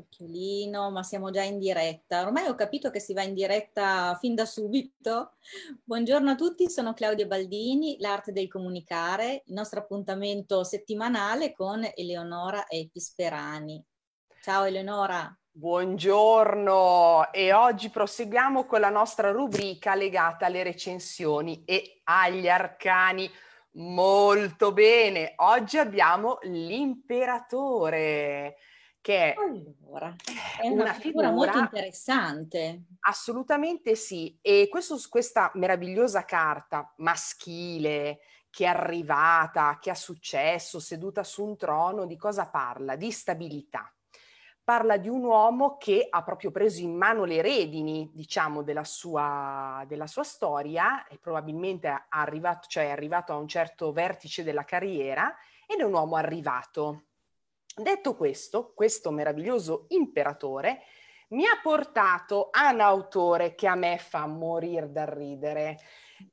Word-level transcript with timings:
Occhiolino, 0.00 0.90
ma 0.90 1.02
siamo 1.02 1.30
già 1.30 1.42
in 1.42 1.58
diretta. 1.58 2.22
Ormai 2.22 2.48
ho 2.48 2.54
capito 2.54 2.90
che 2.90 3.00
si 3.00 3.14
va 3.14 3.22
in 3.22 3.34
diretta 3.34 4.16
fin 4.20 4.34
da 4.34 4.44
subito. 4.44 5.32
Buongiorno 5.84 6.30
a 6.30 6.34
tutti, 6.34 6.70
sono 6.70 6.94
Claudia 6.94 7.26
Baldini, 7.26 7.96
l'arte 7.98 8.32
del 8.32 8.48
comunicare, 8.48 9.42
il 9.46 9.54
nostro 9.54 9.80
appuntamento 9.80 10.64
settimanale 10.64 11.52
con 11.52 11.86
Eleonora 11.94 12.66
Episperani. 12.68 13.82
Ciao 14.42 14.64
Eleonora. 14.64 15.34
Buongiorno 15.54 17.30
e 17.30 17.52
oggi 17.52 17.90
proseguiamo 17.90 18.64
con 18.64 18.80
la 18.80 18.88
nostra 18.88 19.30
rubrica 19.30 19.94
legata 19.94 20.46
alle 20.46 20.62
recensioni 20.62 21.62
e 21.66 22.00
agli 22.04 22.48
arcani. 22.48 23.30
Molto 23.72 24.72
bene, 24.72 25.34
oggi 25.36 25.76
abbiamo 25.76 26.38
l'imperatore 26.42 28.56
che 29.02 29.34
allora, 29.36 30.14
è 30.60 30.68
una, 30.68 30.82
una 30.84 30.92
figura, 30.94 31.28
figura, 31.28 31.30
molto 31.32 31.58
interessante. 31.58 32.84
Assolutamente 33.00 33.96
sì, 33.96 34.38
e 34.40 34.68
questo, 34.70 34.96
questa 35.10 35.50
meravigliosa 35.54 36.24
carta 36.24 36.94
maschile 36.98 38.20
che 38.48 38.64
è 38.64 38.68
arrivata, 38.68 39.78
che 39.80 39.90
ha 39.90 39.94
successo, 39.94 40.78
seduta 40.78 41.24
su 41.24 41.44
un 41.44 41.56
trono, 41.56 42.06
di 42.06 42.16
cosa 42.16 42.46
parla? 42.46 42.96
Di 42.96 43.10
stabilità. 43.10 43.92
Parla 44.62 44.98
di 44.98 45.08
un 45.08 45.24
uomo 45.24 45.76
che 45.78 46.06
ha 46.08 46.22
proprio 46.22 46.52
preso 46.52 46.80
in 46.82 46.94
mano 46.94 47.24
le 47.24 47.42
redini, 47.42 48.08
diciamo, 48.14 48.62
della 48.62 48.84
sua, 48.84 49.84
della 49.88 50.06
sua 50.06 50.22
storia 50.22 51.06
e 51.08 51.18
probabilmente 51.18 51.88
è 51.88 52.04
arrivato, 52.10 52.68
cioè 52.68 52.84
è 52.84 52.90
arrivato 52.90 53.32
a 53.32 53.36
un 53.36 53.48
certo 53.48 53.90
vertice 53.90 54.44
della 54.44 54.64
carriera 54.64 55.34
ed 55.66 55.80
è 55.80 55.82
un 55.82 55.94
uomo 55.94 56.14
arrivato 56.14 57.06
Detto 57.74 58.16
questo, 58.16 58.72
questo 58.74 59.10
meraviglioso 59.10 59.86
imperatore 59.88 60.82
mi 61.28 61.46
ha 61.46 61.58
portato 61.62 62.48
a 62.50 62.70
un 62.70 62.80
autore 62.80 63.54
che 63.54 63.66
a 63.66 63.74
me 63.74 63.96
fa 63.96 64.26
morire 64.26 64.92
dal 64.92 65.06
ridere. 65.06 65.78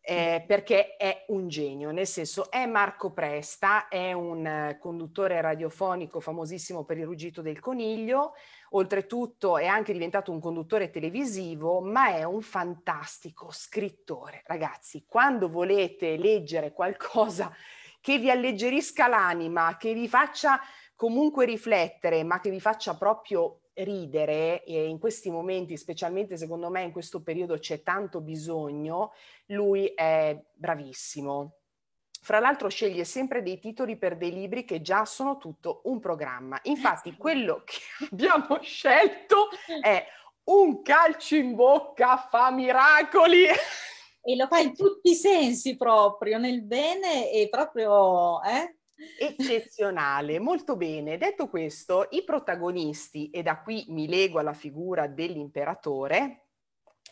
Eh, 0.01 0.43
perché 0.45 0.97
è 0.97 1.25
un 1.29 1.47
genio, 1.47 1.89
nel 1.89 2.05
senso 2.05 2.51
è 2.51 2.67
Marco 2.67 3.11
Presta, 3.11 3.87
è 3.87 4.11
un 4.11 4.45
eh, 4.45 4.77
conduttore 4.79 5.41
radiofonico 5.41 6.19
famosissimo 6.19 6.83
per 6.83 6.99
il 6.99 7.05
ruggito 7.05 7.41
del 7.41 7.59
coniglio, 7.59 8.33
oltretutto 8.71 9.57
è 9.57 9.65
anche 9.65 9.93
diventato 9.93 10.31
un 10.31 10.39
conduttore 10.39 10.91
televisivo, 10.91 11.81
ma 11.81 12.09
è 12.09 12.23
un 12.23 12.41
fantastico 12.41 13.49
scrittore. 13.49 14.43
Ragazzi, 14.45 15.05
quando 15.07 15.49
volete 15.49 16.17
leggere 16.17 16.71
qualcosa 16.71 17.51
che 17.99 18.19
vi 18.19 18.29
alleggerisca 18.29 19.07
l'anima, 19.07 19.75
che 19.77 19.93
vi 19.93 20.07
faccia 20.07 20.59
comunque 20.99 21.45
riflettere, 21.45 22.25
ma 22.25 22.41
che 22.41 22.49
vi 22.49 22.59
faccia 22.59 22.97
proprio 22.97 23.61
ridere, 23.75 24.65
e 24.65 24.85
in 24.85 24.99
questi 24.99 25.31
momenti, 25.31 25.77
specialmente 25.77 26.35
secondo 26.35 26.69
me 26.69 26.81
in 26.81 26.91
questo 26.91 27.21
periodo 27.21 27.57
c'è 27.57 27.83
tanto 27.83 28.19
bisogno, 28.19 29.13
lui 29.45 29.85
è 29.95 30.37
bravissimo. 30.53 31.53
Fra 32.21 32.39
l'altro 32.39 32.67
sceglie 32.67 33.05
sempre 33.05 33.41
dei 33.41 33.59
titoli 33.59 33.97
per 33.97 34.17
dei 34.17 34.33
libri 34.33 34.65
che 34.65 34.81
già 34.81 35.05
sono 35.05 35.37
tutto 35.37 35.79
un 35.85 36.01
programma. 36.01 36.59
Infatti 36.63 37.15
quello 37.15 37.63
che 37.63 37.79
abbiamo 38.11 38.61
scelto 38.61 39.47
è 39.81 40.05
Un 40.49 40.81
calcio 40.81 41.37
in 41.37 41.55
bocca 41.55 42.27
fa 42.29 42.51
miracoli. 42.51 43.45
E 43.45 44.35
lo 44.35 44.47
fa 44.47 44.59
in 44.59 44.75
tutti 44.75 45.11
i 45.11 45.15
sensi 45.15 45.77
proprio, 45.77 46.37
nel 46.39 46.61
bene 46.61 47.31
e 47.31 47.47
proprio... 47.47 48.43
Eh? 48.43 48.78
Eccezionale, 49.17 50.39
molto 50.39 50.75
bene. 50.75 51.17
Detto 51.17 51.47
questo, 51.47 52.07
i 52.11 52.23
protagonisti, 52.23 53.29
e 53.29 53.41
da 53.41 53.61
qui 53.61 53.85
mi 53.89 54.07
lego 54.07 54.39
alla 54.39 54.53
figura 54.53 55.07
dell'imperatore, 55.07 56.47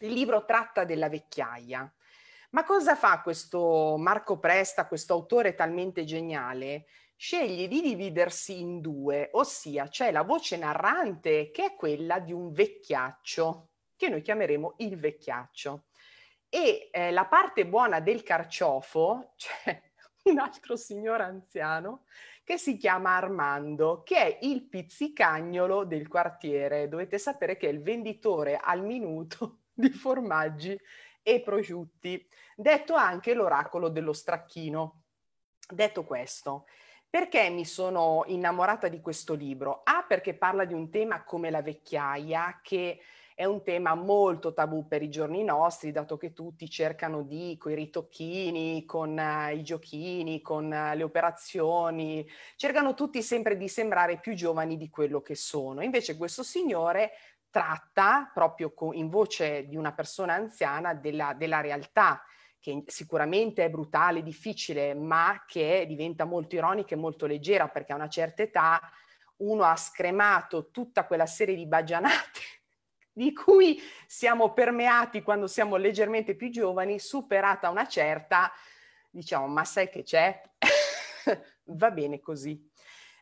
il 0.01 0.11
libro 0.11 0.45
tratta 0.45 0.83
della 0.83 1.09
vecchiaia. 1.09 1.91
Ma 2.51 2.63
cosa 2.63 2.95
fa 2.95 3.21
questo 3.21 3.95
Marco 3.97 4.39
Presta, 4.39 4.87
questo 4.87 5.13
autore 5.13 5.55
talmente 5.55 6.03
geniale? 6.05 6.85
Sceglie 7.15 7.67
di 7.67 7.81
dividersi 7.81 8.59
in 8.59 8.79
due, 8.79 9.29
ossia 9.33 9.87
c'è 9.87 10.11
la 10.11 10.21
voce 10.21 10.55
narrante 10.55 11.49
che 11.51 11.65
è 11.65 11.75
quella 11.75 12.19
di 12.19 12.31
un 12.31 12.51
vecchiaccio, 12.51 13.69
che 13.95 14.07
noi 14.07 14.21
chiameremo 14.21 14.75
il 14.77 14.97
vecchiaccio. 14.97 15.85
E 16.47 16.89
eh, 16.91 17.11
la 17.11 17.25
parte 17.25 17.65
buona 17.65 17.99
del 17.99 18.23
carciofo, 18.23 19.33
cioè 19.35 19.81
un 20.29 20.39
altro 20.39 20.75
signore 20.75 21.23
anziano 21.23 22.03
che 22.43 22.57
si 22.57 22.77
chiama 22.77 23.15
Armando, 23.15 24.03
che 24.03 24.15
è 24.15 24.37
il 24.43 24.63
pizzicagnolo 24.63 25.83
del 25.83 26.07
quartiere. 26.07 26.87
Dovete 26.87 27.17
sapere 27.17 27.57
che 27.57 27.67
è 27.67 27.71
il 27.71 27.81
venditore 27.81 28.57
al 28.57 28.83
minuto 28.83 29.63
di 29.73 29.89
formaggi 29.89 30.79
e 31.21 31.41
prosciutti, 31.41 32.25
detto 32.55 32.93
anche 32.93 33.33
l'oracolo 33.33 33.89
dello 33.89 34.13
stracchino. 34.13 35.01
Detto 35.69 36.05
questo, 36.05 36.65
perché 37.09 37.49
mi 37.49 37.65
sono 37.65 38.23
innamorata 38.27 38.87
di 38.87 39.01
questo 39.01 39.33
libro? 39.33 39.81
A, 39.83 40.05
perché 40.07 40.33
parla 40.33 40.63
di 40.63 40.73
un 40.73 40.89
tema 40.89 41.25
come 41.25 41.49
la 41.49 41.61
vecchiaia 41.61 42.61
che 42.63 43.01
è 43.37 43.45
un 43.45 43.61
tema 43.61 43.93
molto 43.93 44.51
tabù 44.51 44.87
per 44.87 45.03
i 45.03 45.11
giorni 45.11 45.43
nostri, 45.43 45.91
dato 45.91 46.17
che 46.17 46.33
tutti 46.33 46.67
cercano 46.67 47.21
di, 47.21 47.55
con 47.59 47.71
i 47.71 47.75
ritocchini, 47.75 48.83
con 48.83 49.15
uh, 49.15 49.55
i 49.55 49.61
giochini, 49.61 50.41
con 50.41 50.65
uh, 50.65 50.95
le 50.95 51.03
operazioni, 51.03 52.27
cercano 52.55 52.95
tutti 52.95 53.21
sempre 53.21 53.55
di 53.55 53.67
sembrare 53.67 54.17
più 54.17 54.33
giovani 54.33 54.75
di 54.75 54.89
quello 54.89 55.21
che 55.21 55.35
sono. 55.35 55.83
Invece 55.83 56.17
questo 56.17 56.41
signore 56.41 57.11
tratta 57.51 58.31
proprio 58.33 58.73
con, 58.73 58.95
in 58.95 59.07
voce 59.07 59.67
di 59.67 59.75
una 59.75 59.93
persona 59.93 60.33
anziana 60.33 60.95
della, 60.95 61.35
della 61.37 61.61
realtà 61.61 62.23
che 62.59 62.85
sicuramente 62.87 63.63
è 63.63 63.69
brutale, 63.69 64.23
difficile, 64.23 64.95
ma 64.95 65.43
che 65.45 65.85
diventa 65.87 66.25
molto 66.25 66.55
ironica 66.55 66.95
e 66.95 66.97
molto 66.97 67.27
leggera 67.27 67.67
perché 67.67 67.91
a 67.91 67.97
una 67.97 68.09
certa 68.09 68.41
età 68.41 68.81
uno 69.37 69.63
ha 69.63 69.75
scremato 69.75 70.71
tutta 70.71 71.05
quella 71.05 71.27
serie 71.27 71.53
di 71.53 71.67
baggianate 71.67 72.56
di 73.17 73.33
cui 73.33 73.81
siamo 74.05 74.53
permeati 74.53 75.23
quando 75.23 75.47
siamo 75.47 75.75
leggermente 75.75 76.35
più 76.35 76.51
giovani, 76.51 76.99
superata 76.99 77.71
una 77.71 77.87
certa, 77.87 78.51
diciamo, 79.09 79.47
ma 79.47 79.65
sai 79.65 79.89
che 79.89 80.03
c'è? 80.03 80.39
Va 81.65 81.89
bene 81.89 82.19
così. 82.19 82.63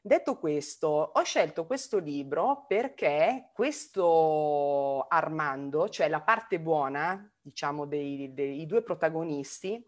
Detto 0.01 0.37
questo, 0.37 0.87
ho 0.89 1.23
scelto 1.23 1.65
questo 1.65 1.97
libro 1.97 2.65
perché 2.67 3.51
questo 3.53 5.07
Armando, 5.07 5.87
cioè 5.87 6.09
la 6.09 6.21
parte 6.21 6.59
buona, 6.59 7.31
diciamo, 7.39 7.85
dei, 7.85 8.33
dei 8.33 8.65
due 8.65 8.81
protagonisti, 8.81 9.81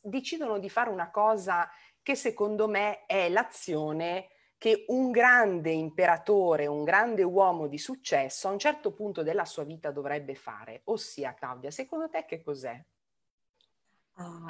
decidono 0.00 0.60
di 0.60 0.70
fare 0.70 0.90
una 0.90 1.10
cosa 1.10 1.68
che 2.00 2.14
secondo 2.14 2.68
me 2.68 3.06
è 3.06 3.28
l'azione 3.28 4.28
che 4.58 4.84
un 4.88 5.12
grande 5.12 5.70
imperatore, 5.70 6.66
un 6.66 6.82
grande 6.82 7.22
uomo 7.22 7.68
di 7.68 7.78
successo 7.78 8.48
a 8.48 8.50
un 8.50 8.58
certo 8.58 8.92
punto 8.92 9.22
della 9.22 9.44
sua 9.44 9.62
vita 9.62 9.92
dovrebbe 9.92 10.34
fare. 10.34 10.82
Ossia, 10.84 11.32
Claudia, 11.32 11.70
secondo 11.70 12.10
te 12.10 12.24
che 12.26 12.42
cos'è? 12.42 12.84
Uh, 14.16 14.46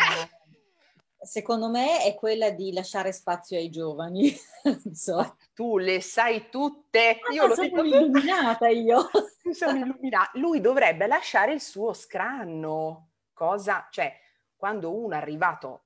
secondo 1.21 1.69
me 1.69 2.03
è 2.05 2.15
quella 2.15 2.49
di 2.49 2.73
lasciare 2.73 3.13
spazio 3.13 3.59
ai 3.59 3.69
giovani. 3.69 4.35
so. 4.93 5.37
Tu 5.53 5.77
le 5.77 6.01
sai 6.01 6.49
tutte. 6.49 7.21
Ah, 7.21 7.33
io 7.35 7.47
lo 7.47 7.55
sono 7.55 7.67
dico... 7.67 7.83
illuminata 7.85 8.69
io. 8.69 9.11
sono 9.53 9.77
illuminata. 9.77 10.31
Lui 10.39 10.63
dovrebbe 10.63 11.07
lasciare 11.07 11.53
il 11.53 11.61
suo 11.61 11.93
scranno. 11.93 13.11
Cosa? 13.35 13.87
Cioè, 13.91 14.11
quando 14.57 14.97
uno 14.97 15.15
è 15.15 15.19
arrivato 15.19 15.83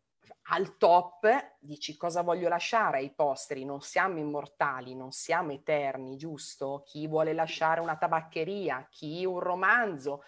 al 0.47 0.76
top 0.76 1.56
dici 1.60 1.97
cosa 1.97 2.22
voglio 2.22 2.48
lasciare 2.48 2.98
ai 2.98 3.12
posteri, 3.15 3.65
non 3.65 3.80
siamo 3.80 4.18
immortali, 4.18 4.94
non 4.94 5.12
siamo 5.12 5.53
eterni, 5.53 6.16
giusto? 6.16 6.83
Chi 6.84 7.06
vuole 7.06 7.33
lasciare 7.33 7.80
una 7.80 7.97
tabaccheria, 7.97 8.86
chi 8.91 9.24
un 9.24 9.39
romanzo. 9.39 10.24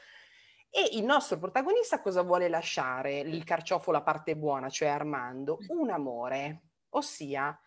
E 0.71 0.97
il 0.97 1.05
nostro 1.05 1.39
protagonista 1.39 2.01
cosa 2.01 2.23
vuole 2.23 2.49
lasciare? 2.49 3.19
Il 3.19 3.45
carciofo, 3.45 3.91
la 3.91 4.03
parte 4.03 4.37
buona, 4.37 4.69
cioè 4.69 4.89
Armando, 4.89 5.59
un 5.69 5.91
amore, 5.91 6.63
ossia 6.91 7.59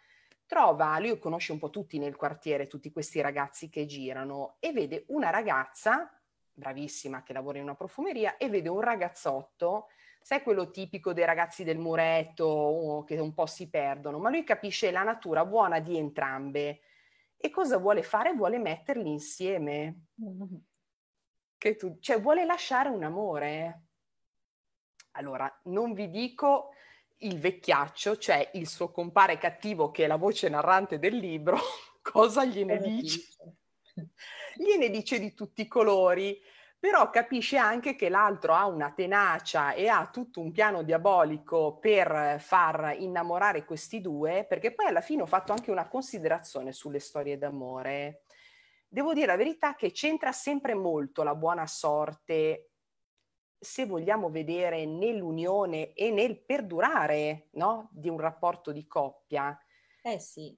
trova, 0.48 0.98
lui 1.00 1.20
conosce 1.20 1.52
un 1.52 1.60
po' 1.60 1.70
tutti 1.70 2.00
nel 2.00 2.16
quartiere, 2.16 2.68
tutti 2.68 2.92
questi 2.92 3.22
ragazzi 3.22 3.70
che 3.70 3.86
girano 3.86 4.56
e 4.60 4.72
vede 4.72 5.04
una 5.10 5.30
ragazza, 5.30 6.10
bravissima, 6.54 7.22
che 7.22 7.34
lavora 7.34 7.58
in 7.58 7.66
una 7.66 7.76
profumeria, 7.76 8.38
e 8.38 8.50
vede 8.50 8.70
un 8.70 8.80
ragazzotto 8.80 9.88
sai 10.22 10.42
quello 10.42 10.70
tipico 10.70 11.14
dei 11.14 11.26
ragazzi 11.26 11.64
del 11.64 11.78
muretto 11.78 13.04
che 13.08 13.18
un 13.18 13.34
po' 13.34 13.46
si 13.46 13.70
perdono, 13.70 14.20
ma 14.20 14.30
lui 14.30 14.44
capisce 14.44 14.92
la 14.92 15.04
natura 15.04 15.46
buona 15.46 15.80
di 15.80 15.98
entrambe 15.98 16.82
e 17.38 17.50
cosa 17.52 17.78
vuole 17.78 18.02
fare? 18.02 18.34
Vuole 18.34 18.58
metterli 18.58 19.10
insieme. 19.10 20.08
Che 21.58 21.76
tu, 21.76 21.98
cioè 22.00 22.20
vuole 22.20 22.46
lasciare 22.46 22.90
un 22.90 23.04
amore. 23.04 23.84
Allora, 25.12 25.52
non 25.66 25.94
vi 25.94 26.10
dico 26.10 26.72
il 27.20 27.40
vecchiaccio, 27.40 28.18
cioè 28.18 28.52
il 28.54 28.68
suo 28.68 28.92
compare 28.92 29.38
cattivo 29.38 29.92
che 29.92 30.04
è 30.04 30.08
la 30.08 30.18
voce 30.18 30.50
narrante 30.50 31.00
del 31.00 31.16
libro, 31.16 31.58
cosa 32.02 32.44
gliene 32.46 32.78
dice? 32.78 33.22
gliene 34.56 34.90
dice 34.90 35.20
di 35.20 35.34
tutti 35.34 35.62
i 35.62 35.68
colori, 35.68 36.40
però 36.80 37.10
capisce 37.10 37.58
anche 37.58 37.96
che 37.96 38.10
l'altro 38.10 38.54
ha 38.54 38.68
una 38.68 38.92
tenacia 38.92 39.74
e 39.74 39.88
ha 39.88 40.08
tutto 40.12 40.42
un 40.42 40.52
piano 40.52 40.84
diabolico 40.84 41.80
per 41.80 42.38
far 42.40 42.96
innamorare 43.00 43.66
questi 43.66 44.00
due, 44.00 44.46
perché 44.48 44.74
poi 44.74 44.88
alla 44.88 45.02
fine 45.02 45.24
ho 45.24 45.26
fatto 45.26 45.52
anche 45.52 45.72
una 45.72 45.88
considerazione 45.88 46.72
sulle 46.72 47.00
storie 47.00 47.38
d'amore. 47.38 48.24
Devo 48.88 49.14
dire 49.14 49.26
la 49.26 49.36
verità 49.36 49.76
che 49.76 49.92
c'entra 49.92 50.32
sempre 50.32 50.76
molto 50.76 51.24
la 51.24 51.36
buona 51.36 51.66
sorte 51.66 52.70
se 53.60 53.86
vogliamo 53.86 54.30
vedere 54.30 54.86
nell'unione 54.86 55.94
e 55.94 56.12
nel 56.12 56.44
perdurare 56.44 57.50
no? 57.54 57.90
di 57.92 58.08
un 58.08 58.20
rapporto 58.20 58.72
di 58.72 58.86
coppia. 58.86 59.58
Eh 60.04 60.20
sì. 60.20 60.56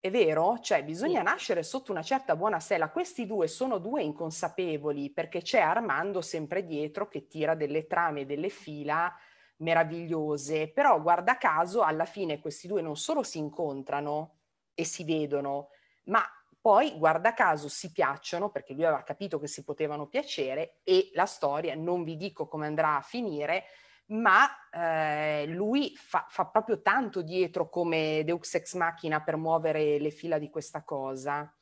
È 0.00 0.10
vero? 0.10 0.58
Cioè 0.60 0.84
bisogna 0.84 1.18
sì. 1.18 1.24
nascere 1.24 1.62
sotto 1.62 1.90
una 1.90 2.02
certa 2.02 2.36
buona 2.36 2.60
sella. 2.60 2.90
Questi 2.90 3.26
due 3.26 3.48
sono 3.48 3.78
due 3.78 4.02
inconsapevoli 4.02 5.10
perché 5.10 5.42
c'è 5.42 5.60
Armando 5.60 6.20
sempre 6.20 6.64
dietro 6.64 7.08
che 7.08 7.26
tira 7.26 7.54
delle 7.54 7.86
trame, 7.86 8.24
delle 8.24 8.48
fila 8.48 9.12
meravigliose, 9.58 10.68
però 10.68 11.00
guarda 11.00 11.36
caso 11.36 11.82
alla 11.82 12.04
fine 12.04 12.38
questi 12.38 12.68
due 12.68 12.80
non 12.80 12.96
solo 12.96 13.24
si 13.24 13.38
incontrano 13.38 14.36
e 14.72 14.84
si 14.84 15.02
vedono, 15.02 15.70
ma 16.04 16.22
poi, 16.60 16.96
guarda 16.98 17.34
caso, 17.34 17.68
si 17.68 17.90
piacciono 17.92 18.50
perché 18.50 18.74
lui 18.74 18.84
aveva 18.84 19.02
capito 19.02 19.38
che 19.38 19.46
si 19.46 19.64
potevano 19.64 20.06
piacere 20.06 20.80
e 20.84 21.10
la 21.14 21.24
storia, 21.24 21.74
non 21.74 22.04
vi 22.04 22.16
dico 22.16 22.46
come 22.46 22.66
andrà 22.66 22.96
a 22.96 23.00
finire, 23.00 23.64
ma 24.08 24.48
eh, 24.70 25.46
lui 25.46 25.94
fa, 25.96 26.26
fa, 26.28 26.46
proprio 26.46 26.80
tanto 26.80 27.22
dietro 27.22 27.68
come 27.68 28.22
Deux 28.24 28.54
Ex 28.54 28.74
Machina 28.74 29.22
per 29.22 29.36
muovere 29.36 29.98
le 29.98 30.10
fila 30.10 30.38
di 30.38 30.48
questa 30.48 30.82
cosa. 30.82 31.52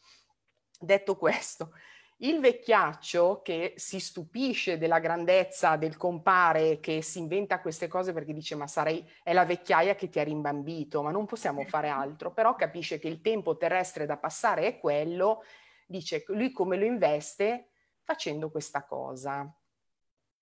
Detto 0.78 1.16
questo, 1.16 1.72
il 2.18 2.40
vecchiaccio 2.40 3.40
che 3.42 3.74
si 3.76 3.98
stupisce 3.98 4.78
della 4.78 5.00
grandezza 5.00 5.76
del 5.76 5.96
compare 5.96 6.80
che 6.80 7.02
si 7.02 7.18
inventa 7.18 7.60
queste 7.60 7.88
cose 7.88 8.12
perché 8.12 8.32
dice 8.32 8.54
ma 8.54 8.66
sarei, 8.66 9.06
è 9.22 9.32
la 9.32 9.44
vecchiaia 9.44 9.94
che 9.94 10.08
ti 10.08 10.20
ha 10.20 10.24
rimbambito, 10.24 11.02
ma 11.02 11.10
non 11.10 11.26
possiamo 11.26 11.64
fare 11.64 11.88
altro, 11.88 12.32
però 12.32 12.54
capisce 12.54 12.98
che 12.98 13.08
il 13.08 13.20
tempo 13.20 13.56
terrestre 13.56 14.06
da 14.06 14.16
passare 14.16 14.66
è 14.66 14.78
quello, 14.78 15.42
dice 15.86 16.24
lui 16.28 16.52
come 16.52 16.76
lo 16.76 16.84
investe 16.84 17.70
facendo 18.02 18.50
questa 18.50 18.84
cosa. 18.84 19.52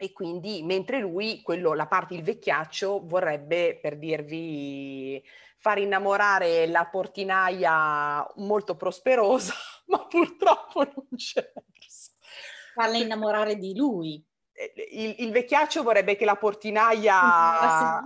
E 0.05 0.12
quindi, 0.12 0.62
mentre 0.62 0.99
lui, 1.01 1.41
quello, 1.41 1.73
la 1.73 1.87
parte, 1.87 2.12
il 2.12 2.23
vecchiaccio, 2.23 3.06
vorrebbe, 3.06 3.79
per 3.81 3.97
dirvi, 3.97 5.25
far 5.56 5.79
innamorare 5.79 6.67
la 6.67 6.85
portinaia 6.85 8.31
molto 8.37 8.77
prosperosa, 8.77 9.55
ma 9.89 10.06
purtroppo 10.06 10.85
non 10.85 11.06
c'è. 11.17 11.51
Farla 12.75 12.99
innamorare 12.99 13.56
di 13.56 13.75
lui. 13.75 14.23
Il, 14.90 15.16
il, 15.19 15.32
vecchiaccio 15.32 15.82
vorrebbe 15.82 16.16
che 16.16 16.25
la 16.25 16.37
portinaia 16.37 18.05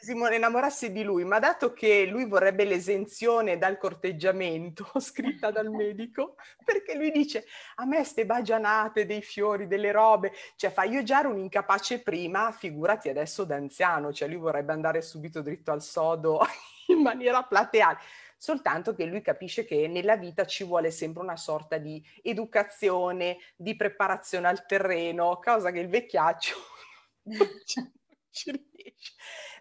si 0.00 0.12
innamorasse 0.12 0.92
di 0.92 1.02
lui, 1.02 1.24
ma 1.24 1.38
dato 1.38 1.72
che 1.72 2.06
lui 2.06 2.26
vorrebbe 2.26 2.64
l'esenzione 2.64 3.58
dal 3.58 3.78
corteggiamento 3.78 4.90
scritta 4.98 5.50
dal 5.50 5.68
medico, 5.70 6.36
perché 6.64 6.94
lui 6.94 7.10
dice 7.10 7.44
a 7.76 7.84
me 7.84 8.04
ste 8.04 8.26
bagianate 8.26 9.06
dei 9.06 9.22
fiori, 9.22 9.66
delle 9.66 9.92
robe, 9.92 10.32
cioè 10.56 10.70
fa 10.70 10.84
io 10.84 11.02
già 11.02 11.20
ero 11.20 11.30
un 11.30 11.38
incapace 11.38 12.00
prima, 12.00 12.52
figurati 12.52 13.08
adesso 13.08 13.44
da 13.44 13.56
anziano, 13.56 14.12
cioè 14.12 14.28
lui 14.28 14.38
vorrebbe 14.38 14.72
andare 14.72 15.02
subito 15.02 15.42
dritto 15.42 15.70
al 15.70 15.82
sodo 15.82 16.40
in 16.88 17.00
maniera 17.00 17.42
plateale 17.42 17.98
soltanto 18.40 18.94
che 18.94 19.04
lui 19.04 19.20
capisce 19.20 19.66
che 19.66 19.86
nella 19.86 20.16
vita 20.16 20.46
ci 20.46 20.64
vuole 20.64 20.90
sempre 20.90 21.22
una 21.22 21.36
sorta 21.36 21.76
di 21.76 22.02
educazione, 22.22 23.36
di 23.54 23.76
preparazione 23.76 24.48
al 24.48 24.64
terreno, 24.64 25.38
cosa 25.44 25.70
che 25.70 25.80
il 25.80 25.90
vecchiaccio 25.90 26.56
non 27.28 27.46
ci 28.30 28.50
riesce. 28.50 29.12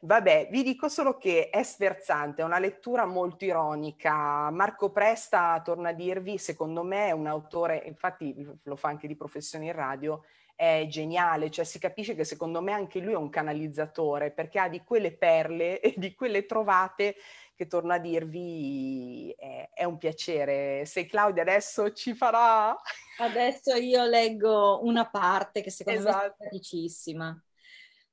Vabbè, 0.01 0.47
vi 0.49 0.63
dico 0.63 0.87
solo 0.87 1.17
che 1.17 1.49
è 1.49 1.61
sferzante, 1.61 2.41
è 2.41 2.45
una 2.45 2.57
lettura 2.57 3.05
molto 3.05 3.43
ironica. 3.43 4.49
Marco 4.49 4.91
Presta, 4.91 5.59
torna 5.61 5.89
a 5.89 5.93
dirvi, 5.93 6.37
secondo 6.37 6.81
me 6.83 7.07
è 7.07 7.11
un 7.11 7.27
autore, 7.27 7.83
infatti 7.85 8.33
lo 8.63 8.77
fa 8.77 8.87
anche 8.87 9.07
di 9.07 9.17
professione 9.17 9.65
in 9.65 9.73
radio, 9.73 10.23
è 10.55 10.85
geniale, 10.87 11.51
cioè 11.51 11.65
si 11.65 11.79
capisce 11.79 12.15
che 12.15 12.23
secondo 12.23 12.61
me 12.61 12.71
anche 12.71 12.99
lui 12.99 13.11
è 13.11 13.17
un 13.17 13.29
canalizzatore 13.29 14.31
perché 14.31 14.59
ha 14.59 14.69
di 14.69 14.83
quelle 14.83 15.11
perle 15.11 15.79
e 15.81 15.93
di 15.97 16.13
quelle 16.15 16.45
trovate 16.45 17.15
che 17.59 17.67
torno 17.67 17.91
a 17.91 17.99
dirvi 17.99 19.35
è, 19.37 19.69
è, 19.73 19.83
un 19.83 19.97
piacere. 19.97 20.85
Se 20.85 21.05
Claudia 21.05 21.41
adesso 21.41 21.91
ci 21.91 22.15
farà... 22.15 22.73
Adesso 23.17 23.75
io 23.75 24.05
leggo 24.05 24.79
una 24.83 25.09
parte 25.09 25.61
che 25.61 25.69
secondo 25.69 25.99
esatto. 25.99 26.15
me 26.15 26.21
è 26.21 26.25
esatto. 26.27 26.43
simpaticissima, 26.43 27.43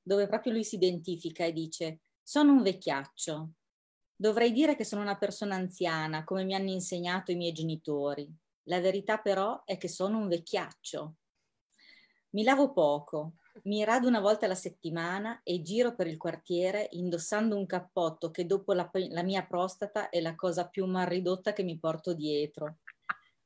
dove 0.02 0.26
proprio 0.26 0.52
lui 0.52 0.64
si 0.64 0.74
identifica 0.74 1.44
e 1.44 1.52
dice 1.52 2.00
sono 2.20 2.54
un 2.54 2.62
vecchiaccio. 2.64 3.50
Dovrei 4.16 4.50
dire 4.50 4.74
che 4.74 4.82
sono 4.82 5.02
una 5.02 5.16
persona 5.16 5.54
anziana, 5.54 6.24
come 6.24 6.42
mi 6.42 6.56
hanno 6.56 6.70
insegnato 6.70 7.30
i 7.30 7.36
miei 7.36 7.52
genitori. 7.52 8.28
La 8.64 8.80
verità 8.80 9.18
però 9.18 9.62
è 9.64 9.76
che 9.78 9.86
sono 9.86 10.18
un 10.18 10.26
vecchiaccio. 10.26 11.14
Mi 12.30 12.42
lavo 12.42 12.72
poco, 12.72 13.34
mi 13.64 13.84
rado 13.84 14.06
una 14.06 14.20
volta 14.20 14.44
alla 14.44 14.54
settimana 14.54 15.40
e 15.42 15.62
giro 15.62 15.94
per 15.94 16.06
il 16.06 16.16
quartiere 16.16 16.88
indossando 16.92 17.56
un 17.56 17.66
cappotto 17.66 18.30
che 18.30 18.46
dopo 18.46 18.72
la, 18.72 18.90
la 19.08 19.22
mia 19.22 19.44
prostata 19.44 20.08
è 20.08 20.20
la 20.20 20.34
cosa 20.34 20.68
più 20.68 20.86
mal 20.86 21.06
ridotta 21.06 21.52
che 21.52 21.62
mi 21.62 21.78
porto 21.78 22.14
dietro. 22.14 22.78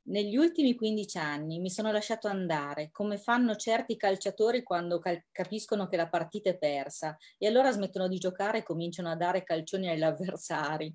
Negli 0.03 0.37
ultimi 0.37 0.75
15 0.75 1.19
anni 1.19 1.61
mi 1.61 1.71
sono 1.71 1.93
lasciato 1.93 2.27
andare, 2.27 2.91
come 2.91 3.17
fanno 3.17 3.55
certi 3.55 3.97
calciatori 3.97 4.63
quando 4.63 4.99
cal- 4.99 5.25
capiscono 5.31 5.87
che 5.87 5.97
la 5.97 6.09
partita 6.09 6.51
è 6.51 6.59
persa 6.59 7.17
e 7.39 7.47
allora 7.47 7.71
smettono 7.71 8.09
di 8.09 8.19
giocare 8.19 8.59
e 8.59 8.63
cominciano 8.63 9.11
a 9.11 9.17
dare 9.17 9.45
calcioni 9.45 9.89
agli 9.89 10.03
avversari. 10.03 10.93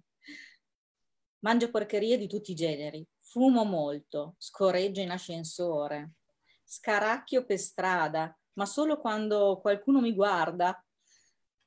Mangio 1.40 1.70
porcherie 1.70 2.18
di 2.18 2.28
tutti 2.28 2.52
i 2.52 2.56
generi, 2.56 3.08
fumo 3.22 3.64
molto, 3.64 4.36
scorreggio 4.40 5.02
in 5.02 5.12
ascensore, 5.12 6.14
scaracchio 6.64 7.46
per 7.46 7.60
strada, 7.60 8.36
ma 8.56 8.66
solo 8.66 9.00
quando 9.00 9.60
qualcuno 9.62 10.02
mi 10.02 10.13
guarda. 10.13 10.78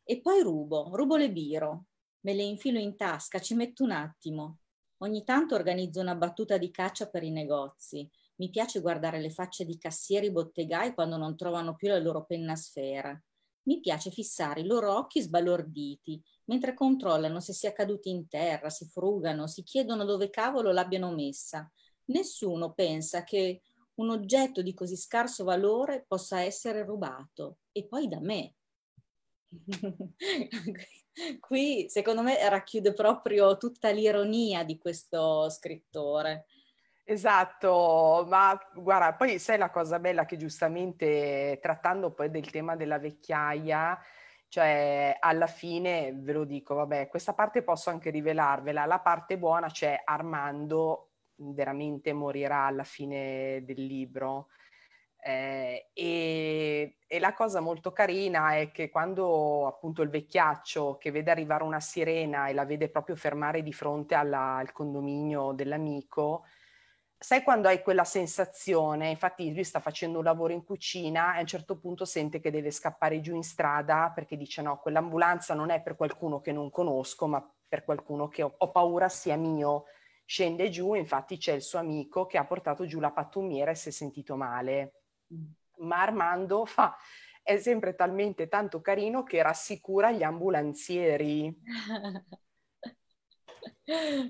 E 0.05 0.21
poi 0.21 0.43
rubo, 0.43 0.91
rubo 0.95 1.17
le 1.17 1.31
biro, 1.31 1.87
me 2.21 2.35
le 2.35 2.43
infilo 2.43 2.79
in 2.79 2.97
tasca, 2.97 3.41
ci 3.41 3.55
metto 3.55 3.85
un 3.85 3.91
attimo. 3.93 4.59
Ogni 4.99 5.23
tanto 5.23 5.55
organizzo 5.55 6.01
una 6.01 6.15
battuta 6.17 6.59
di 6.59 6.71
caccia 6.71 7.09
per 7.09 7.23
i 7.23 7.31
negozi. 7.31 8.09
Mi 8.37 8.51
piace 8.51 8.81
guardare 8.81 9.21
le 9.21 9.31
facce 9.31 9.65
di 9.65 9.79
cassieri 9.79 10.31
bottegai 10.31 10.95
quando 10.95 11.17
non 11.17 11.37
trovano 11.37 11.75
più 11.77 11.89
la 11.89 11.99
loro 11.99 12.25
penna 12.25 12.57
sfera. 12.57 13.21
Mi 13.65 13.81
piace 13.81 14.11
fissare 14.11 14.61
i 14.61 14.67
loro 14.67 14.97
occhi 14.97 15.21
sbalorditi 15.21 16.23
mentre 16.47 16.75
controllano 16.75 17.39
se 17.41 17.53
sia 17.53 17.73
caduti 17.73 18.09
in 18.09 18.27
terra, 18.27 18.71
si 18.71 18.87
frugano, 18.87 19.47
si 19.47 19.63
chiedono 19.63 20.05
dove 20.05 20.31
cavolo 20.31 20.73
l'abbiano 20.73 21.13
messa. 21.13 21.71
Nessuno 22.07 22.73
pensa 22.73 23.23
che 23.23 23.61
un 23.99 24.11
oggetto 24.11 24.63
di 24.63 24.75
così 24.75 24.97
scarso 24.97 25.45
valore 25.45 26.05
possa 26.07 26.41
essere 26.41 26.85
rubato 26.85 27.59
e 27.73 27.87
poi 27.87 28.09
da 28.09 28.21
me. 28.21 28.55
Qui 31.41 31.87
secondo 31.89 32.23
me 32.23 32.49
racchiude 32.49 32.93
proprio 32.93 33.57
tutta 33.57 33.91
l'ironia 33.91 34.65
di 34.65 34.79
questo 34.79 35.49
scrittore. 35.51 36.47
Esatto, 37.05 38.27
ma 38.29 38.57
guarda, 38.75 39.15
poi 39.15 39.39
sai 39.39 39.57
la 39.57 39.71
cosa 39.71 39.99
bella 39.99 40.27
che 40.27 40.37
giustamente 40.37 41.59
trattando 41.61 42.13
poi 42.13 42.31
del 42.31 42.51
tema 42.51 42.77
della 42.77 42.99
vecchiaia, 42.99 43.99
cioè 44.49 45.17
alla 45.19 45.47
fine 45.47 46.13
ve 46.15 46.33
lo 46.35 46.45
dico, 46.45 46.75
vabbè, 46.75 47.09
questa 47.09 47.33
parte 47.33 47.63
posso 47.63 47.89
anche 47.89 48.11
rivelarvela, 48.11 48.85
la 48.85 49.01
parte 49.01 49.39
buona 49.39 49.69
c'è 49.69 50.03
Armando 50.05 51.08
veramente 51.39 52.13
morirà 52.13 52.65
alla 52.65 52.85
fine 52.85 53.63
del 53.65 53.85
libro. 53.85 54.49
Eh, 55.21 55.91
e, 55.93 56.97
e, 57.07 57.19
la 57.19 57.35
cosa 57.35 57.61
molto 57.61 57.93
carina 57.93 58.55
è 58.57 58.71
che 58.71 58.89
quando 58.89 59.67
appunto 59.67 60.03
il 60.03 60.11
vecchiaccio 60.11 60.97
che 60.97 61.11
vede 61.11 61.31
arrivare 61.31 61.65
una 61.65 61.81
sirena 61.81 62.47
e 62.47 62.55
la 62.55 62.65
vede 62.65 62.89
proprio 62.89 63.17
fermare 63.17 63.63
di 63.63 63.73
fronte 63.73 64.15
alla, 64.15 64.57
al 64.57 64.73
condominio 64.73 65.53
dell'amico, 65.53 66.45
sai 67.19 67.43
quando 67.43 67.67
hai 67.67 67.83
quella 67.83 68.05
sensazione, 68.05 69.11
infatti 69.11 69.53
lui 69.53 69.65
sta 69.65 69.81
facendo 69.81 70.19
un 70.19 70.25
lavoro 70.25 70.53
in 70.53 70.65
cucina 70.65 71.35
e 71.35 71.39
a 71.39 71.41
un 71.41 71.47
certo 71.47 71.79
punto 71.79 72.05
sente 72.05 72.39
che 72.41 72.53
deve 72.53 72.71
scappare 72.71 73.21
giù 73.21 73.35
in 73.35 73.43
strada 73.43 74.13
perché 74.15 74.37
dice 74.37 74.63
no, 74.63 74.79
quell'ambulanza 74.79 75.55
non 75.55 75.71
è 75.71 75.83
per 75.83 75.97
qualcuno 75.97 76.41
che 76.41 76.53
non 76.53 76.71
conosco, 76.71 77.27
ma 77.27 77.45
per 77.67 77.85
qualcuno 77.85 78.29
che 78.29 78.43
ho, 78.43 78.55
ho 78.57 78.71
paura 78.71 79.09
sia 79.09 79.37
mio 79.37 79.85
Scende 80.31 80.69
giù, 80.69 80.93
infatti 80.93 81.39
c'è 81.39 81.55
il 81.55 81.63
suo 81.63 81.79
amico 81.79 82.27
che 82.27 82.37
ha 82.37 82.45
portato 82.45 82.85
giù 82.85 83.01
la 83.01 83.13
pattumiera 83.13 83.71
e 83.71 83.75
si 83.75 83.89
è 83.89 83.91
sentito 83.91 84.37
male. 84.37 85.05
Mm. 85.33 85.87
Ma 85.87 86.03
Armando 86.03 86.67
fa, 86.67 86.95
è 87.43 87.57
sempre 87.57 87.95
talmente 87.95 88.47
tanto 88.47 88.83
carino 88.83 89.23
che 89.23 89.43
rassicura 89.43 90.11
gli 90.11 90.23
ambulanzieri. 90.23 91.59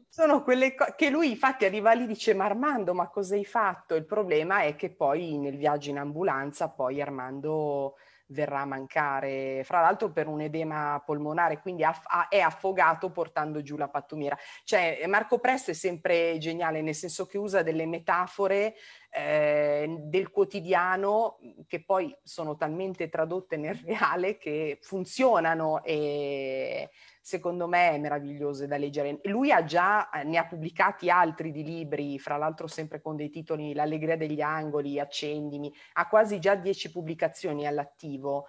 Sono 0.09 0.45
quelle 0.45 0.77
cose 0.77 0.95
che 0.97 1.11
lui 1.11 1.31
infatti 1.31 1.65
arriva 1.65 1.93
lì 1.95 2.05
e 2.05 2.07
dice 2.07 2.33
ma 2.33 2.45
Armando 2.45 2.95
ma 2.95 3.09
cosa 3.09 3.35
hai 3.35 3.45
fatto? 3.45 3.97
Il 3.97 4.07
problema 4.07 4.63
è 4.63 4.77
che 4.77 4.95
poi 4.95 5.37
nel 5.37 5.57
viaggio 5.57 5.91
in 5.91 5.99
ambulanza 5.99 6.71
poi 6.71 7.03
Armando 7.03 7.97
verrà 8.29 8.61
a 8.61 8.65
mancare, 8.65 9.63
fra 9.65 9.81
l'altro 9.81 10.11
per 10.11 10.27
un 10.27 10.41
edema 10.41 11.03
polmonare, 11.05 11.61
quindi 11.61 11.85
è 12.29 12.39
affogato 12.41 13.11
portando 13.11 13.63
giù 13.63 13.77
la 13.77 13.89
pattumiera. 13.89 14.37
Cioè 14.65 15.03
Marco 15.07 15.39
Presto 15.39 15.71
è 15.71 15.75
sempre 15.75 16.39
geniale, 16.39 16.83
nel 16.83 16.95
senso 16.95 17.27
che 17.27 17.39
usa 17.39 17.63
delle 17.63 17.87
metafore 17.87 18.75
eh, 19.11 19.97
del 20.01 20.31
quotidiano 20.31 21.39
che 21.67 21.83
poi 21.83 22.15
sono 22.23 22.57
talmente 22.57 23.09
tradotte 23.09 23.57
nel 23.57 23.75
reale 23.75 24.37
che 24.37 24.79
funzionano 24.81 25.83
e 25.83 26.91
secondo 27.29 27.69
me 27.69 27.91
è 27.91 27.99
meraviglioso 27.99 28.67
da 28.67 28.79
leggere. 28.79 29.19
Lui 29.25 29.53
ha 29.53 29.63
già, 29.63 30.09
eh, 30.09 30.25
ne 30.25 30.39
ha 30.39 30.47
pubblicati 30.47 31.11
altri 31.11 31.51
di 31.51 31.63
libri, 31.63 32.19
fra 32.19 32.39
l'altro 32.39 32.67
sempre 32.67 33.03
con 33.03 33.17
dei 33.17 33.29
titoli 33.29 33.75
L'allegria 33.75 34.17
degli 34.17 34.41
angoli, 34.41 34.99
Accendimi, 34.99 35.71
ha 35.95 36.09
quasi 36.09 36.39
già 36.39 36.55
dieci 36.55 36.91
pubblicazioni 36.91 37.67
all'attivo. 37.67 38.47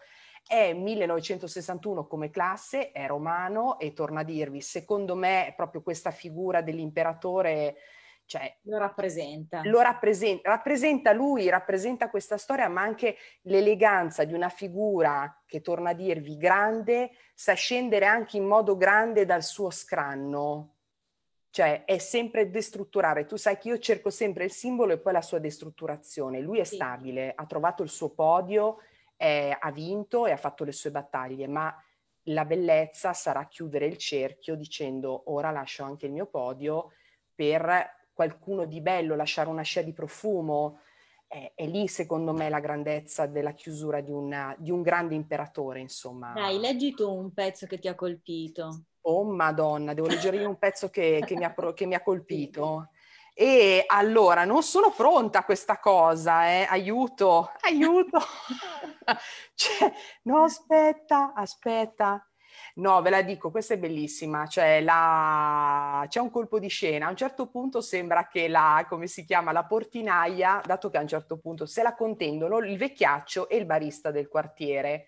È 0.47 0.71
1961 0.71 2.07
come 2.07 2.29
classe, 2.29 2.93
è 2.93 3.05
romano 3.05 3.77
e 3.79 3.91
torna 3.91 4.21
a 4.21 4.23
dirvi, 4.23 4.61
secondo 4.61 5.13
me 5.13 5.53
proprio 5.57 5.81
questa 5.81 6.11
figura 6.11 6.61
dell'imperatore 6.61 7.75
cioè, 8.29 8.55
lo 8.65 8.77
rappresenta. 8.77 9.61
Lo 9.63 9.81
rappresenta, 9.81 10.51
rappresenta 10.51 11.13
lui, 11.13 11.49
rappresenta 11.49 12.11
questa 12.11 12.37
storia, 12.37 12.67
ma 12.67 12.83
anche 12.83 13.17
l'eleganza 13.45 14.23
di 14.23 14.35
una 14.35 14.49
figura 14.49 15.41
che 15.47 15.61
torna 15.61 15.89
a 15.89 15.93
dirvi 15.93 16.37
grande, 16.37 17.09
sa 17.33 17.53
scendere 17.53 18.05
anche 18.05 18.37
in 18.37 18.45
modo 18.45 18.77
grande 18.77 19.25
dal 19.25 19.41
suo 19.41 19.71
scranno. 19.71 20.75
Cioè 21.49 21.85
è 21.85 21.97
sempre 21.97 22.51
destrutturare. 22.51 23.25
Tu 23.25 23.35
sai 23.35 23.57
che 23.57 23.69
io 23.69 23.79
cerco 23.79 24.11
sempre 24.11 24.43
il 24.43 24.51
simbolo 24.51 24.93
e 24.93 24.99
poi 24.99 25.13
la 25.13 25.23
sua 25.23 25.39
destrutturazione. 25.39 26.39
Lui 26.39 26.59
è 26.59 26.65
sì. 26.65 26.75
stabile, 26.75 27.33
ha 27.35 27.47
trovato 27.47 27.81
il 27.81 27.89
suo 27.89 28.11
podio, 28.11 28.77
è, 29.15 29.57
ha 29.59 29.71
vinto 29.71 30.27
e 30.27 30.31
ha 30.33 30.37
fatto 30.37 30.63
le 30.63 30.71
sue 30.71 30.91
battaglie, 30.91 31.47
ma 31.47 31.75
la 32.25 32.45
bellezza 32.45 33.11
sarà 33.11 33.47
chiudere 33.47 33.87
il 33.87 33.97
cerchio 33.97 34.53
dicendo 34.53 35.31
ora 35.31 35.49
lascio 35.49 35.83
anche 35.83 36.05
il 36.05 36.11
mio 36.11 36.27
podio 36.27 36.91
per 37.33 37.97
qualcuno 38.19 38.65
di 38.65 38.81
bello, 38.81 39.15
lasciare 39.15 39.47
una 39.47 39.61
scia 39.61 39.81
di 39.81 39.93
profumo. 39.93 40.81
È, 41.25 41.53
è 41.55 41.65
lì, 41.65 41.87
secondo 41.87 42.33
me, 42.33 42.49
la 42.49 42.59
grandezza 42.59 43.27
della 43.27 43.53
chiusura 43.53 44.01
di, 44.01 44.11
una, 44.11 44.53
di 44.57 44.71
un 44.71 44.81
grande 44.81 45.15
imperatore, 45.15 45.79
insomma. 45.79 46.33
Dai, 46.33 46.59
leggi 46.59 46.93
tu 46.93 47.09
un 47.09 47.33
pezzo 47.33 47.65
che 47.65 47.79
ti 47.79 47.87
ha 47.87 47.95
colpito. 47.95 48.87
Oh 49.03 49.23
Madonna, 49.23 49.93
devo 49.93 50.07
leggere 50.07 50.35
io 50.35 50.49
un 50.49 50.57
pezzo 50.57 50.89
che, 50.89 51.23
che, 51.25 51.37
mi, 51.37 51.45
ha, 51.45 51.55
che 51.73 51.85
mi 51.85 51.95
ha 51.95 52.03
colpito. 52.03 52.89
E 53.33 53.85
allora, 53.87 54.43
non 54.43 54.63
sono 54.63 54.91
pronta 54.91 55.39
a 55.39 55.45
questa 55.45 55.79
cosa, 55.79 56.45
eh? 56.45 56.67
aiuto, 56.69 57.51
aiuto. 57.61 58.19
cioè, 59.55 59.93
no, 60.23 60.43
aspetta, 60.43 61.31
aspetta. 61.33 62.28
No, 62.75 63.01
ve 63.01 63.09
la 63.09 63.21
dico, 63.21 63.51
questa 63.51 63.73
è 63.73 63.77
bellissima, 63.77 64.47
cioè 64.47 64.81
la... 64.81 66.05
c'è 66.07 66.19
un 66.19 66.29
colpo 66.29 66.59
di 66.59 66.67
scena, 66.67 67.07
a 67.07 67.09
un 67.09 67.15
certo 67.15 67.47
punto 67.47 67.81
sembra 67.81 68.27
che 68.27 68.47
la, 68.47 68.85
come 68.87 69.07
si 69.07 69.25
chiama, 69.25 69.51
la 69.51 69.65
portinaia, 69.65 70.61
dato 70.65 70.89
che 70.89 70.97
a 70.97 71.01
un 71.01 71.07
certo 71.07 71.37
punto 71.37 71.65
se 71.65 71.81
la 71.81 71.95
contendono 71.95 72.59
il 72.59 72.77
vecchiaccio 72.77 73.49
e 73.49 73.57
il 73.57 73.65
barista 73.65 74.11
del 74.11 74.27
quartiere, 74.27 75.07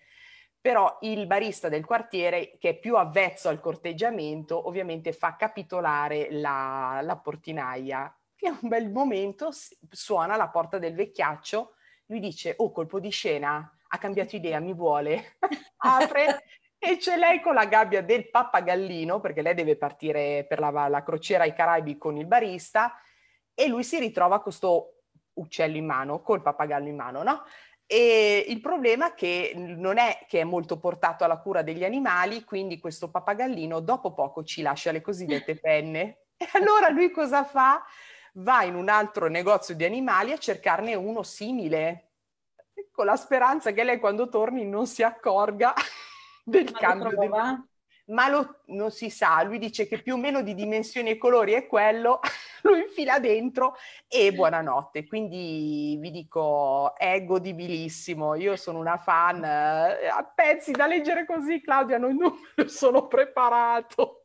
però 0.60 0.98
il 1.02 1.26
barista 1.26 1.68
del 1.68 1.84
quartiere, 1.84 2.56
che 2.58 2.70
è 2.70 2.78
più 2.78 2.96
avvezzo 2.96 3.48
al 3.48 3.60
corteggiamento, 3.60 4.68
ovviamente 4.68 5.12
fa 5.12 5.36
capitolare 5.36 6.28
la, 6.30 7.00
la 7.02 7.16
portinaia, 7.16 8.14
che 8.36 8.48
a 8.48 8.58
un 8.60 8.68
bel 8.68 8.90
momento 8.90 9.50
suona 9.90 10.36
la 10.36 10.48
porta 10.48 10.78
del 10.78 10.94
vecchiaccio, 10.94 11.74
lui 12.06 12.20
dice, 12.20 12.54
oh 12.58 12.70
colpo 12.70 13.00
di 13.00 13.10
scena, 13.10 13.76
ha 13.88 13.98
cambiato 13.98 14.36
idea, 14.36 14.60
mi 14.60 14.72
vuole, 14.74 15.36
apre 15.78 16.42
e 16.84 16.96
c'è 16.96 17.16
lei 17.16 17.40
con 17.40 17.54
la 17.54 17.66
gabbia 17.66 18.02
del 18.02 18.28
pappagallino, 18.28 19.20
perché 19.20 19.40
lei 19.40 19.54
deve 19.54 19.76
partire 19.76 20.44
per 20.48 20.58
la, 20.58 20.88
la 20.88 21.04
crociera 21.04 21.44
ai 21.44 21.54
Caraibi 21.54 21.96
con 21.96 22.16
il 22.16 22.26
barista, 22.26 23.00
e 23.54 23.68
lui 23.68 23.84
si 23.84 24.00
ritrova 24.00 24.34
con 24.34 24.42
questo 24.42 24.94
uccello 25.34 25.76
in 25.76 25.86
mano, 25.86 26.22
col 26.22 26.42
pappagallo 26.42 26.88
in 26.88 26.96
mano, 26.96 27.22
no? 27.22 27.44
E 27.86 28.46
il 28.48 28.60
problema 28.60 29.10
è 29.10 29.14
che 29.14 29.52
non 29.54 29.96
è 29.96 30.26
che 30.26 30.40
è 30.40 30.44
molto 30.44 30.80
portato 30.80 31.22
alla 31.22 31.38
cura 31.38 31.62
degli 31.62 31.84
animali, 31.84 32.42
quindi 32.42 32.80
questo 32.80 33.12
pappagallino 33.12 33.78
dopo 33.78 34.12
poco 34.12 34.42
ci 34.42 34.60
lascia 34.60 34.90
le 34.90 35.02
cosiddette 35.02 35.54
penne. 35.60 36.24
E 36.36 36.48
allora 36.54 36.88
lui 36.88 37.12
cosa 37.12 37.44
fa? 37.44 37.80
Va 38.34 38.64
in 38.64 38.74
un 38.74 38.88
altro 38.88 39.28
negozio 39.28 39.76
di 39.76 39.84
animali 39.84 40.32
a 40.32 40.38
cercarne 40.38 40.96
uno 40.96 41.22
simile, 41.22 42.08
con 42.90 43.06
la 43.06 43.14
speranza 43.14 43.70
che 43.70 43.84
lei 43.84 44.00
quando 44.00 44.28
torni 44.28 44.66
non 44.66 44.88
si 44.88 45.04
accorga 45.04 45.74
del 46.42 46.68
ma 46.72 46.78
cambio. 46.78 47.08
Del... 47.08 47.64
Ma 48.06 48.28
lo, 48.28 48.62
non 48.66 48.90
si 48.90 49.10
sa, 49.10 49.42
lui 49.42 49.58
dice 49.58 49.86
che 49.86 50.02
più 50.02 50.14
o 50.14 50.16
meno 50.18 50.42
di 50.42 50.54
dimensioni 50.54 51.10
e 51.10 51.18
colori 51.18 51.52
è 51.52 51.66
quello, 51.66 52.18
lo 52.62 52.76
infila 52.76 53.20
dentro 53.20 53.76
e 54.08 54.32
buonanotte. 54.32 55.06
Quindi 55.06 55.96
vi 56.00 56.10
dico, 56.10 56.96
è 56.96 57.24
godibilissimo. 57.24 58.34
Io 58.34 58.56
sono 58.56 58.80
una 58.80 58.98
fan 58.98 59.44
eh, 59.44 60.08
a 60.08 60.24
pezzi 60.24 60.72
da 60.72 60.86
leggere 60.86 61.24
così, 61.24 61.60
Claudia, 61.60 61.98
non, 61.98 62.16
non 62.56 62.68
sono 62.68 63.06
preparato. 63.06 64.21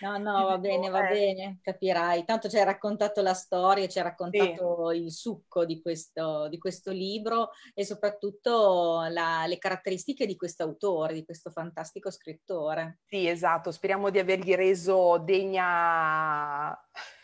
No, 0.00 0.18
no, 0.18 0.44
va 0.44 0.58
bene, 0.58 0.88
va 0.88 1.02
bene, 1.02 1.58
capirai. 1.62 2.24
Tanto 2.24 2.48
ci 2.48 2.56
hai 2.56 2.64
raccontato 2.64 3.22
la 3.22 3.34
storia, 3.34 3.86
ci 3.88 3.98
hai 3.98 4.04
raccontato 4.04 4.90
sì. 4.90 4.96
il 4.96 5.12
succo 5.12 5.64
di 5.64 5.80
questo, 5.80 6.48
di 6.48 6.58
questo, 6.58 6.90
libro 6.90 7.50
e 7.74 7.84
soprattutto 7.84 9.06
la, 9.10 9.46
le 9.46 9.58
caratteristiche 9.58 10.26
di 10.26 10.36
questo 10.36 10.62
autore, 10.62 11.14
di 11.14 11.24
questo 11.24 11.50
fantastico 11.50 12.10
scrittore. 12.10 13.00
Sì, 13.04 13.28
esatto, 13.28 13.70
speriamo 13.70 14.10
di 14.10 14.18
avergli 14.18 14.54
reso 14.54 15.18
degna... 15.18 16.76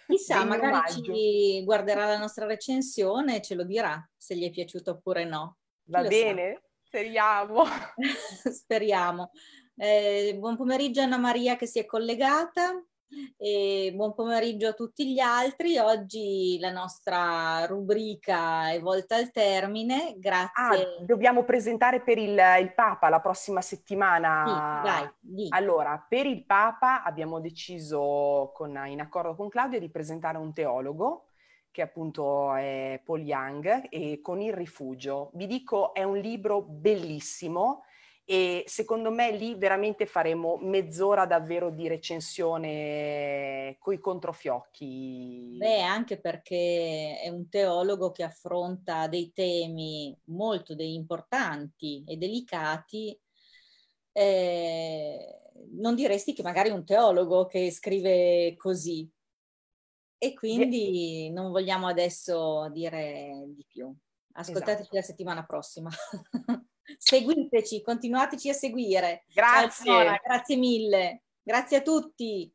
Chissà, 0.06 0.44
magari 0.44 0.74
omaggio. 0.74 1.14
ci 1.14 1.64
guarderà 1.64 2.06
la 2.06 2.18
nostra 2.18 2.44
recensione 2.44 3.36
e 3.36 3.40
ce 3.40 3.54
lo 3.54 3.64
dirà 3.64 4.06
se 4.14 4.36
gli 4.36 4.46
è 4.46 4.50
piaciuto 4.50 4.92
oppure 4.92 5.24
no. 5.24 5.56
Va 5.84 6.02
bene, 6.02 6.54
sa. 6.54 6.68
speriamo. 6.82 7.64
speriamo. 8.52 9.30
Eh, 9.76 10.36
buon 10.38 10.56
pomeriggio 10.56 11.00
Anna 11.00 11.18
Maria 11.18 11.56
che 11.56 11.66
si 11.66 11.80
è 11.80 11.84
collegata 11.84 12.80
e 13.36 13.92
buon 13.94 14.14
pomeriggio 14.14 14.68
a 14.68 14.72
tutti 14.72 15.12
gli 15.12 15.18
altri. 15.18 15.78
Oggi 15.78 16.58
la 16.60 16.70
nostra 16.70 17.66
rubrica 17.66 18.70
è 18.70 18.80
volta 18.80 19.16
al 19.16 19.32
termine. 19.32 20.14
Grazie. 20.16 20.52
Ah, 20.54 21.04
dobbiamo 21.04 21.44
presentare 21.44 22.02
per 22.02 22.18
il, 22.18 22.40
il, 22.60 22.72
Papa 22.74 23.08
la 23.08 23.20
prossima 23.20 23.60
settimana. 23.60 24.44
Sì, 24.46 24.88
dai, 24.88 25.10
sì. 25.36 25.46
Allora, 25.50 26.04
per 26.08 26.26
il 26.26 26.44
Papa 26.44 27.02
abbiamo 27.02 27.40
deciso, 27.40 28.52
con, 28.54 28.80
in 28.86 29.00
accordo 29.00 29.34
con 29.34 29.48
Claudia, 29.48 29.80
di 29.80 29.90
presentare 29.90 30.38
un 30.38 30.52
teologo 30.52 31.30
che 31.72 31.82
appunto 31.82 32.54
è 32.54 33.02
Paul 33.04 33.22
Young 33.22 33.88
e 33.90 34.20
con 34.22 34.40
il 34.40 34.52
rifugio. 34.52 35.30
Vi 35.34 35.48
dico, 35.48 35.92
è 35.92 36.04
un 36.04 36.18
libro 36.18 36.62
bellissimo 36.62 37.82
e 38.26 38.64
secondo 38.66 39.10
me 39.10 39.32
lì 39.32 39.54
veramente 39.54 40.06
faremo 40.06 40.56
mezz'ora 40.56 41.26
davvero 41.26 41.70
di 41.70 41.88
recensione 41.88 43.76
coi 43.78 43.98
controfiocchi. 43.98 45.56
Beh, 45.58 45.82
anche 45.82 46.18
perché 46.18 47.20
è 47.20 47.28
un 47.28 47.50
teologo 47.50 48.12
che 48.12 48.22
affronta 48.22 49.08
dei 49.08 49.30
temi 49.34 50.18
molto 50.28 50.74
importanti 50.78 52.02
e 52.06 52.16
delicati. 52.16 53.18
Eh, 54.10 55.40
non 55.72 55.94
diresti 55.94 56.32
che 56.32 56.42
magari 56.42 56.70
un 56.70 56.84
teologo 56.86 57.44
che 57.46 57.70
scrive 57.70 58.54
così. 58.56 59.06
E 60.16 60.32
quindi 60.32 61.28
non 61.30 61.50
vogliamo 61.50 61.86
adesso 61.88 62.70
dire 62.72 63.44
di 63.48 63.66
più. 63.68 63.94
Ascoltateci 64.36 64.80
esatto. 64.80 64.96
la 64.96 65.02
settimana 65.02 65.44
prossima. 65.44 65.90
Seguiteci, 66.98 67.82
continuateci 67.82 68.48
a 68.48 68.52
seguire. 68.52 69.24
Grazie. 69.32 69.92
Ciao, 69.92 70.18
grazie 70.22 70.56
mille. 70.56 71.22
Grazie 71.42 71.78
a 71.78 71.82
tutti. 71.82 72.53